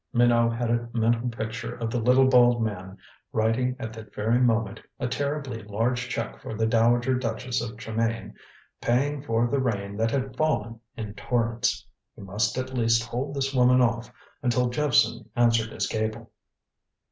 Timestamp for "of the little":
1.75-2.27